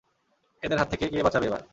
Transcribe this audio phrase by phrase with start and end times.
[0.63, 1.61] এদের হাত থেকে কে বাঁচাবে এবার?